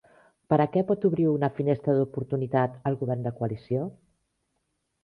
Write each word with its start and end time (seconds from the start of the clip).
Per 0.53 0.57
a 0.63 0.65
què 0.75 0.81
pot 0.91 1.05
obrir 1.09 1.27
una 1.33 1.51
finestra 1.59 1.95
d'oportunitat 1.99 2.81
el 2.93 2.99
govern 3.05 3.25
de 3.31 3.37
coalició? 3.39 3.89